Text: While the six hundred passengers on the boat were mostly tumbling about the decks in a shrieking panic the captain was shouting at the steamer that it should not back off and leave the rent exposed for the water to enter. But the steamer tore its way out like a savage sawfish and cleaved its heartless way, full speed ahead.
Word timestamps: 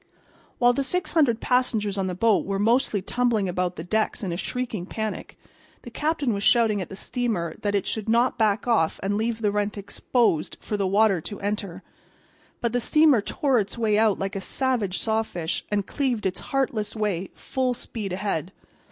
While 0.57 0.73
the 0.73 0.83
six 0.83 1.13
hundred 1.13 1.39
passengers 1.39 1.95
on 1.95 2.07
the 2.07 2.15
boat 2.15 2.43
were 2.43 2.57
mostly 2.57 3.03
tumbling 3.03 3.47
about 3.47 3.75
the 3.75 3.83
decks 3.83 4.23
in 4.23 4.31
a 4.31 4.35
shrieking 4.35 4.87
panic 4.87 5.37
the 5.83 5.91
captain 5.91 6.33
was 6.33 6.41
shouting 6.41 6.81
at 6.81 6.89
the 6.89 6.95
steamer 6.95 7.55
that 7.61 7.75
it 7.75 7.85
should 7.85 8.09
not 8.09 8.35
back 8.35 8.67
off 8.67 8.99
and 9.03 9.15
leave 9.15 9.43
the 9.43 9.51
rent 9.51 9.77
exposed 9.77 10.57
for 10.59 10.75
the 10.75 10.87
water 10.87 11.21
to 11.21 11.39
enter. 11.41 11.83
But 12.61 12.73
the 12.73 12.79
steamer 12.81 13.21
tore 13.21 13.59
its 13.59 13.77
way 13.77 13.95
out 13.99 14.17
like 14.17 14.35
a 14.35 14.41
savage 14.41 14.97
sawfish 14.97 15.65
and 15.71 15.85
cleaved 15.85 16.25
its 16.25 16.39
heartless 16.49 16.95
way, 16.95 17.29
full 17.35 17.75
speed 17.75 18.11
ahead. 18.11 18.51